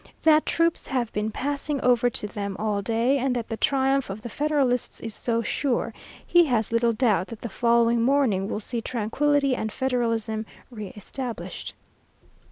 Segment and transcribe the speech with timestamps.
[0.23, 4.23] That troops have been passing over to them all day, and that the triumph of
[4.23, 5.93] the federalists is so sure,
[6.25, 11.75] he has little doubt that the following morning will see tranquillity and federalism re established.